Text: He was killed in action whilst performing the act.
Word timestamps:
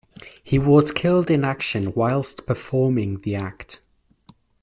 He 0.43 0.57
was 0.57 0.91
killed 0.91 1.29
in 1.29 1.43
action 1.45 1.93
whilst 1.93 2.47
performing 2.47 3.19
the 3.21 3.35
act. 3.35 3.81